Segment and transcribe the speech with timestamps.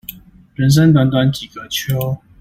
[0.55, 2.17] 人生短短幾個秋